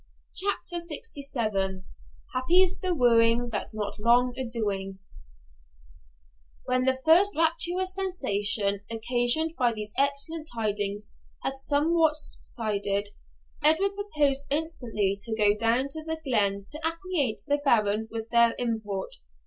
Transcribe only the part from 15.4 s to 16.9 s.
down to the glen to